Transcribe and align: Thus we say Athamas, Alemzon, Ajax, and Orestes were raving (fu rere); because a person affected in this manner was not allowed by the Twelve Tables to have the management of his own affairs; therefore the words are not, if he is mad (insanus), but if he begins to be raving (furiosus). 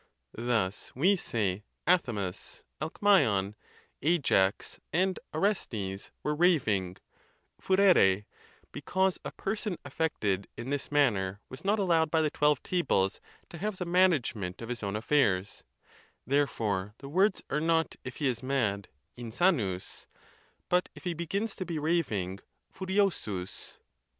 Thus 0.33 0.91
we 0.95 1.15
say 1.15 1.63
Athamas, 1.87 2.63
Alemzon, 2.81 3.53
Ajax, 4.01 4.79
and 4.91 5.19
Orestes 5.31 6.09
were 6.23 6.33
raving 6.33 6.97
(fu 7.59 7.75
rere); 7.75 8.25
because 8.71 9.19
a 9.23 9.29
person 9.33 9.77
affected 9.85 10.47
in 10.57 10.71
this 10.71 10.91
manner 10.91 11.39
was 11.49 11.63
not 11.63 11.77
allowed 11.77 12.09
by 12.09 12.23
the 12.23 12.31
Twelve 12.31 12.63
Tables 12.63 13.21
to 13.51 13.59
have 13.59 13.77
the 13.77 13.85
management 13.85 14.59
of 14.59 14.69
his 14.69 14.81
own 14.81 14.95
affairs; 14.95 15.63
therefore 16.25 16.95
the 16.97 17.07
words 17.07 17.43
are 17.51 17.61
not, 17.61 17.95
if 18.03 18.15
he 18.15 18.27
is 18.27 18.41
mad 18.41 18.87
(insanus), 19.15 20.07
but 20.67 20.89
if 20.95 21.03
he 21.03 21.13
begins 21.13 21.53
to 21.57 21.63
be 21.63 21.77
raving 21.77 22.39
(furiosus). 22.73 23.77